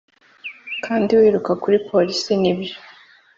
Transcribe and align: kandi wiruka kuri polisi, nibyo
kandi 0.85 1.11
wiruka 1.19 1.51
kuri 1.61 1.77
polisi, 1.89 2.31
nibyo 2.41 2.75